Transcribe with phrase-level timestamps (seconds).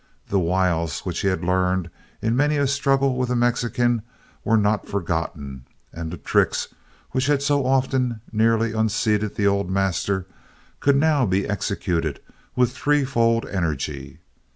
[0.29, 1.91] The wiles which he had learned
[2.23, 4.01] in many a struggle with the Mexican
[4.43, 6.69] were not forgotten and the tricks
[7.11, 10.25] which had so often nearly unseated the old master
[10.79, 12.19] could now be executed
[12.55, 14.17] with threefold energy.